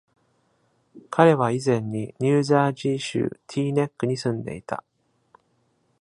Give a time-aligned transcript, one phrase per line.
[1.11, 4.83] 彼は以前にニュージャージー州ティーネックに住んでいた。